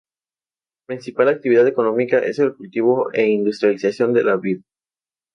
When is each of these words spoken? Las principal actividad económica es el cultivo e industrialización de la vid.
Las 0.01 0.87
principal 0.87 1.27
actividad 1.29 1.67
económica 1.67 2.17
es 2.17 2.39
el 2.39 2.55
cultivo 2.55 3.13
e 3.13 3.27
industrialización 3.29 4.13
de 4.15 4.23
la 4.23 4.35
vid. 4.35 4.63